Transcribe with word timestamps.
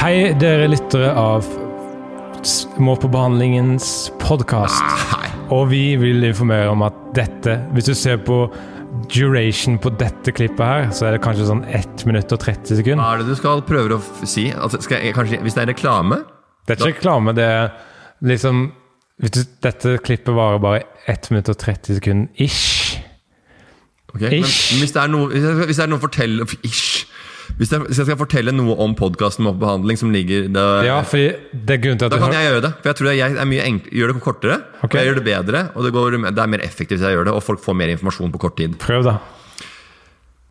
Hei, 0.00 0.30
dere 0.40 0.64
lyttere 0.70 1.10
av 1.12 1.44
Må 2.80 2.94
på 2.96 3.08
behandlingens 3.12 4.08
podkast. 4.22 4.80
Og 5.52 5.66
vi 5.68 5.82
vil 6.00 6.24
informere 6.24 6.70
om 6.72 6.80
at 6.86 6.96
dette 7.18 7.58
Hvis 7.76 7.90
du 7.90 7.92
ser 7.98 8.16
på 8.24 8.46
duration 9.12 9.76
på 9.76 9.92
dette 10.00 10.32
klippet 10.32 10.64
her, 10.64 10.88
så 10.96 11.06
er 11.06 11.14
det 11.18 11.20
kanskje 11.26 11.50
sånn 11.50 11.60
1 11.68 12.06
minutt 12.08 12.32
og 12.32 12.40
30 12.40 12.80
sekunder. 12.80 13.02
Hva 13.04 13.12
er 13.12 13.20
det 13.20 13.28
du 13.28 13.36
skal 13.38 13.60
prøve 13.68 13.98
å 13.98 14.00
si? 14.24 14.46
Altså, 14.54 14.80
skal 14.86 15.04
jeg, 15.04 15.14
kanskje, 15.18 15.42
hvis 15.44 15.58
det 15.58 15.66
er 15.66 15.70
reklame 15.74 16.22
Det 16.64 16.78
er 16.78 16.80
ikke 16.80 16.94
reklame, 16.94 17.36
det 17.36 17.46
er 17.50 17.70
liksom 18.24 18.70
hvis 19.20 19.36
du, 19.36 19.40
Dette 19.68 19.98
klippet 20.00 20.32
varer 20.32 20.64
bare 20.64 20.82
1 21.12 21.28
minutt 21.34 21.52
og 21.52 21.60
30 21.60 22.00
sekunder 22.00 22.40
ish. 22.40 22.96
ok, 24.14 24.24
men 24.24 24.40
Ish. 24.40 24.80
Hvis 24.80 24.96
det 24.96 25.04
er 25.04 25.12
noe, 25.12 25.28
hvis 25.28 25.76
det- 25.76 25.84
er 25.84 25.92
noe 25.92 26.00
å 26.00 26.06
fortelle 26.08 26.48
Ish. 26.64 26.89
Hvis, 27.58 27.72
jeg, 27.72 27.80
hvis 27.88 27.98
jeg 28.00 28.06
skal 28.08 28.18
fortelle 28.20 28.52
noe 28.54 28.76
om 28.80 28.94
podkasten 28.96 29.44
Må 29.44 29.52
på 29.56 29.64
behandling 29.64 29.98
som 30.00 30.12
ligger 30.14 30.46
da, 30.52 30.64
Ja, 30.86 31.00
fordi 31.06 31.32
det 31.52 31.76
er 31.76 31.82
til 32.00 32.08
at 32.08 32.14
Da 32.14 32.20
kan 32.22 32.32
jeg 32.36 32.46
gjøre 32.50 32.62
det. 32.66 32.70
For 32.80 32.92
jeg 32.92 32.98
tror 33.00 33.10
jeg 33.12 33.36
er 33.42 33.50
mye 33.50 33.66
enkl, 33.66 33.90
gjør 34.00 34.12
det 34.12 34.22
kortere. 34.24 34.60
okay. 34.82 35.00
Jeg 35.00 35.10
gjør 35.10 35.20
det 35.20 35.26
bedre, 35.26 35.64
og 35.74 35.84
det, 35.84 35.92
går, 35.96 36.16
det 36.30 36.44
er 36.44 36.54
mer 36.54 36.64
effektivt 36.64 36.98
hvis 37.00 37.08
jeg 37.08 37.18
gjør 37.18 37.28
det. 37.30 37.34
Og 37.36 37.42
folk 37.44 37.60
får 37.64 37.76
mer 37.76 37.92
informasjon 37.96 38.32
på 38.32 38.40
kort 38.46 38.56
tid. 38.60 38.78
Prøv, 38.80 39.04
da. 39.08 39.18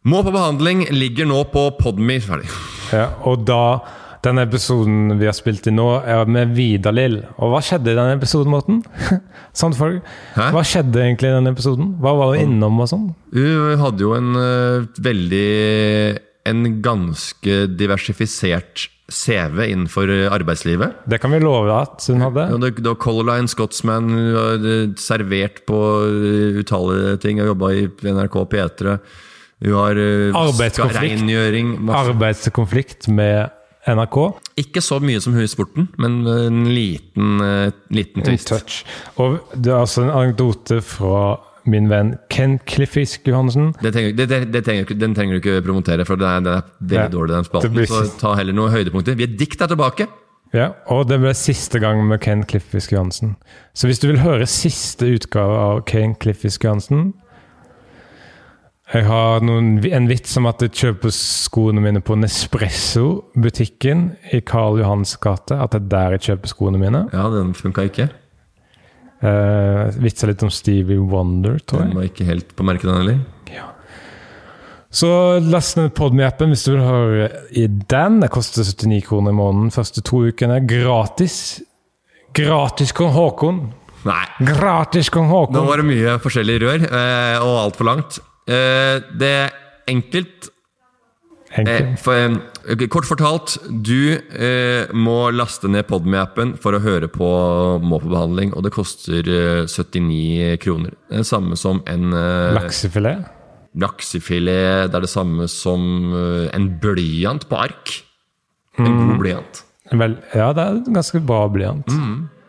Må 0.09 0.21
på 0.23 0.31
behandling 0.31 0.85
ligger 0.95 1.27
nå 1.27 1.41
på 1.52 1.66
Podme. 1.80 2.20
Ja, 2.93 3.09
og 3.27 3.43
da 3.48 3.79
Den 4.23 4.35
episoden 4.41 5.13
vi 5.20 5.27
har 5.29 5.35
spilt 5.38 5.68
i 5.68 5.71
nå, 5.71 5.85
er 6.04 6.26
med 6.27 6.49
Vidar-Lill. 6.52 7.21
Og 7.40 7.54
hva 7.54 7.62
skjedde 7.63 7.93
i 7.93 7.95
den 7.95 8.18
episoden, 8.18 8.52
Morten? 8.52 8.81
sånn 9.59 9.71
for, 9.77 10.02
Hæ? 10.35 10.49
hva 10.52 10.63
skjedde 10.68 10.99
egentlig 10.99 11.29
i 11.29 11.35
den 11.38 11.48
episoden? 11.48 11.93
Hva 12.04 12.12
var 12.20 12.34
hun 12.34 12.41
innom 12.57 12.81
og 12.84 12.90
sånn? 12.91 13.05
Hun 13.31 13.79
hadde 13.79 14.04
jo 14.04 14.12
en 14.18 14.34
uh, 14.35 14.90
veldig 14.99 15.45
En 16.49 16.81
ganske 16.84 17.66
diversifisert 17.80 18.90
CV 19.09 19.70
innenfor 19.70 20.09
øh, 20.09 20.31
arbeidslivet. 20.31 20.94
Det 21.10 21.20
kan 21.21 21.32
vi 21.32 21.40
love 21.40 21.74
at 21.82 22.05
hun 22.07 22.21
hadde. 22.21 22.46
Ja, 22.51 22.90
var 22.90 22.96
Color 22.96 23.35
Line, 23.35 23.48
Scotsman, 23.48 24.10
øh, 24.10 24.90
servert 24.98 25.62
på 25.68 26.04
øh, 26.05 26.59
utallige 26.59 27.18
ting. 27.18 27.40
Har 27.40 27.48
jobba 27.48 27.70
i 27.70 27.87
NRK 28.04 28.35
P3. 28.54 28.98
Hun 29.65 29.74
har 29.74 31.01
rengjøring. 31.01 31.90
Arbeidskonflikt 31.90 33.07
med 33.07 33.49
NRK. 33.87 34.18
Ikke 34.57 34.81
så 34.81 34.99
mye 34.99 35.21
som 35.21 35.34
hun 35.34 35.43
i 35.43 35.48
sporten, 35.48 35.90
men 35.98 36.27
en 36.27 36.65
liten, 36.68 37.41
liten 37.90 38.24
twist. 38.24 38.52
En 38.52 38.57
touch. 38.59 38.85
Og 39.15 39.40
det 39.55 39.71
er 39.74 39.79
altså 39.79 40.04
en 40.04 40.12
anekdote 40.13 40.81
fra 40.81 41.40
min 41.65 41.90
venn 41.90 42.13
Ken 42.29 42.60
Cliffisk 42.70 43.27
Johansen. 43.27 43.74
Det 43.82 43.91
trenger, 43.96 44.15
det, 44.18 44.29
det, 44.29 44.40
det 44.54 44.63
trenger, 44.65 44.93
den 44.99 45.15
trenger 45.18 45.38
du 45.38 45.41
ikke 45.41 45.62
promotere, 45.65 46.05
for 46.07 46.15
den 46.20 46.27
er, 46.27 46.40
den 46.46 46.54
er 46.54 46.62
veldig 46.79 47.04
Ja, 47.04 47.07
dårlig, 47.13 47.35
den 47.35 47.48
spalten. 47.49 47.74
blir 47.76 47.90
Så 47.91 48.04
ta 48.21 48.35
heller 48.40 48.54
noen 48.55 48.71
høydepunkter. 48.74 49.18
Vi 49.20 49.27
er 49.27 49.38
dikt 49.40 49.62
er 49.62 49.71
tilbake! 49.71 50.07
Ja, 50.55 50.71
og 50.90 51.05
det 51.12 51.20
ble 51.21 51.30
siste 51.37 51.77
gang 51.77 51.99
med 52.10 52.24
Ken 52.26 52.41
Cliffisk 52.49 52.91
Johansen. 52.96 53.35
Så 53.77 53.85
hvis 53.85 53.99
du 54.02 54.07
vil 54.10 54.24
høre 54.24 54.48
siste 54.49 55.05
utgave 55.13 55.57
av 55.62 55.84
Ken 55.85 56.15
Cliffisk 56.18 56.63
Johansen 56.65 57.12
Jeg 58.90 59.05
har 59.05 59.43
noen, 59.46 59.76
en 59.85 60.07
vits 60.10 60.32
om 60.41 60.48
at 60.49 60.63
jeg 60.65 60.74
kjøper 60.74 61.13
skoene 61.13 61.84
mine 61.84 62.02
på 62.02 62.15
Nespresso-butikken 62.18 64.07
i 64.34 64.40
Karl 64.41 64.80
Johans 64.81 65.13
gate. 65.22 65.53
At 65.53 65.75
det 65.75 65.84
er 65.84 65.91
der 65.91 66.16
jeg 66.18 66.25
kjøper 66.31 66.50
skoene 66.50 66.81
mine. 66.81 67.03
Ja, 67.13 67.28
den 67.30 67.53
funka 67.53 67.85
ikke. 67.85 68.07
Uh, 69.22 69.69
Vitsa 69.97 70.29
litt 70.29 70.44
om 70.45 70.51
Stevie 70.53 71.00
Wonder, 71.00 71.59
tror 71.66 71.85
Den 71.88 71.97
var 71.97 72.07
ikke 72.09 72.28
helt 72.28 72.53
på 72.56 72.66
merket, 72.68 72.90
den 72.90 73.01
heller. 73.01 73.19
Ja. 73.53 73.68
Så 74.90 75.09
last 75.46 75.78
ned 75.78 75.91
Podme-appen 75.97 76.53
hvis 76.53 76.66
du 76.66 76.72
vil 76.73 76.85
høre 76.85 77.28
i 77.53 77.68
den. 77.68 78.22
Det 78.23 78.31
koster 78.34 78.66
79 78.66 79.03
kroner 79.06 79.35
i 79.35 79.38
måneden 79.38 79.73
første 79.73 80.01
to 80.06 80.23
ukene. 80.29 80.62
Gratis. 80.69 81.59
Gratis 82.38 82.94
kong 82.97 83.13
Håkon. 83.13 83.62
Nei. 84.07 84.23
Gratis 84.47 85.09
kong 85.14 85.28
Håkon! 85.30 85.58
Nå 85.58 85.66
var 85.68 85.81
det 85.81 85.90
mye 85.90 86.16
forskjellige 86.24 86.62
rør, 86.64 86.85
eh, 86.88 87.35
og 87.44 87.56
altfor 87.66 87.90
langt. 87.90 88.19
Eh, 88.50 89.02
det 89.19 89.34
er 89.44 89.58
enkelt 89.91 90.50
eh, 91.58 91.96
for, 91.98 92.36
okay, 92.70 92.88
Kort 92.88 93.08
fortalt, 93.10 93.56
du 93.84 94.14
eh, 94.16 94.92
må 94.94 95.32
laste 95.34 95.70
ned 95.72 95.88
Podme-appen 95.90 96.56
for 96.62 96.78
å 96.78 96.82
høre 96.84 97.08
på 97.10 97.30
Må 97.82 98.00
på 98.04 98.12
behandling, 98.12 98.54
og 98.54 98.64
det 98.68 98.72
koster 98.76 99.26
eh, 99.26 99.66
79 99.66 100.59
kroner. 100.62 100.94
Det 101.09 101.18
er 101.20 101.24
det 101.26 101.32
samme 101.32 101.58
som 101.58 101.82
en 101.90 102.14
eh, 102.14 102.54
Laksefilet. 102.59 103.26
laksefilet. 103.80 104.90
Det 104.92 104.96
er 105.00 105.06
det 105.06 105.09
samme 105.12 105.48
som 105.52 105.82
eh, 106.14 106.46
en 106.56 106.70
blyant 106.82 107.48
på 107.50 107.58
ark. 107.66 107.98
En 108.80 108.86
Mm. 108.86 109.00
god 109.09 109.18
blyant. 109.20 109.64
Vel, 109.92 110.14
ja, 110.38 110.54
det 110.54 110.64
er 110.64 110.78
en 110.78 110.94
ganske 110.96 111.20
bra 111.26 111.42
blyant. 111.52 111.90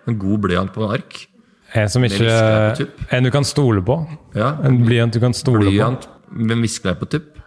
En 0.07 0.19
god 0.21 0.39
blyant 0.45 0.71
på 0.75 0.85
ark. 0.93 1.25
En 1.75 1.89
som 1.91 2.05
ikke 2.05 2.87
En 3.11 3.25
du 3.27 3.31
kan 3.35 3.43
stole 3.47 3.83
på. 3.83 3.97
Ja, 4.37 4.53
En 4.63 4.85
blyant 4.85 5.13
du 5.15 5.19
kan 5.23 5.33
stole 5.35 5.65
Blyant 5.65 6.07
med 6.31 6.53
en 6.55 6.63
viskeleip 6.63 7.01
på 7.03 7.09
tupp. 7.11 7.40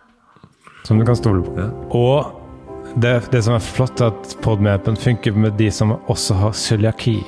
Som 0.83 0.99
du 0.99 1.05
kan 1.07 1.15
stole 1.15 1.43
på. 1.45 1.53
Ja. 1.57 1.69
Og 1.95 2.95
det, 2.99 3.13
det 3.31 3.43
som 3.45 3.55
er 3.55 3.63
flott, 3.63 4.01
er 4.01 4.11
at 4.11 4.35
Podmapen 4.43 4.97
funker 4.99 5.35
med 5.35 5.55
de 5.59 5.69
som 5.71 5.95
også 6.11 6.35
har 6.41 6.57
cøliaki. 6.57 7.21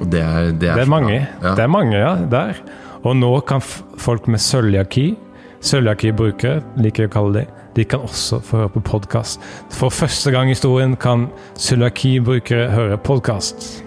Og 0.00 0.10
det 0.12 0.20
er, 0.20 0.50
det 0.52 0.72
er, 0.72 0.80
Det 0.80 0.82
er 0.82 0.90
mange. 0.90 1.20
Ja. 1.42 1.54
Det 1.54 1.62
er 1.62 1.70
mange, 1.72 1.96
ja, 1.96 2.16
der. 2.30 2.58
Og 3.06 3.16
nå 3.16 3.30
kan 3.46 3.62
f 3.62 3.78
folk 4.02 4.26
med 4.28 4.42
cøliaki, 4.42 5.14
cøliaki-brukere, 5.62 6.60
liker 6.82 7.06
jeg 7.06 7.12
å 7.12 7.14
kalle 7.14 7.38
de, 7.38 7.46
de 7.76 7.84
kan 7.84 8.04
også 8.04 8.40
få 8.44 8.62
høre 8.62 8.72
på 8.76 8.82
podkast. 8.88 9.42
For 9.72 9.92
første 9.92 10.32
gang 10.34 10.50
i 10.50 10.56
historien 10.56 10.96
kan 11.00 11.28
cøliaki-brukere 11.60 12.70
høre 12.74 12.98
podkast. 12.98 13.84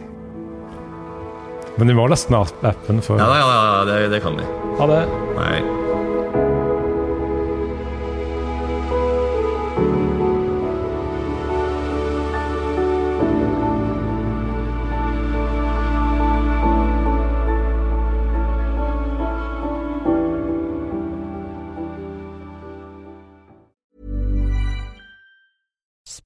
Men 1.79 1.91
de 1.91 1.96
må 1.96 2.07
laste 2.11 2.31
ned 2.34 2.66
appen 2.67 3.03
for 3.03 3.22
Ja, 3.22 3.29
ja, 3.40 3.46
ja, 3.46 3.61
ja 3.79 3.85
det, 3.91 4.00
det 4.16 4.23
kan 4.23 4.40
de. 4.40 4.47
Ha 4.79 4.90
det. 4.90 5.03
Nei. 5.38 5.89
Thank 9.79 10.03
you. 10.03 10.09